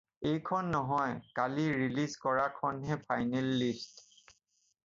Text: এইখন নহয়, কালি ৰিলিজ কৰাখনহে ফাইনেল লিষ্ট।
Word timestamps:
এইখন 0.27 0.71
নহয়, 0.77 1.11
কালি 1.41 1.65
ৰিলিজ 1.81 2.15
কৰাখনহে 2.25 2.99
ফাইনেল 3.11 3.55
লিষ্ট। 3.63 4.35